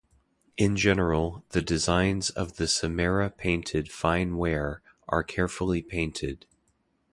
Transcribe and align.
In 0.57 0.77
general, 0.77 1.45
the 1.49 1.61
designs 1.61 2.31
of 2.31 2.55
the 2.57 2.63
Samarra 2.67 3.29
Painted 3.37 3.91
Fine 3.91 4.35
Ware 4.37 4.81
are 5.07 5.21
carefully 5.23 5.83
painted. 5.83 6.47